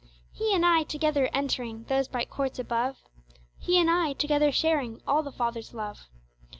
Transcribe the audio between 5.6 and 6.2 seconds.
love.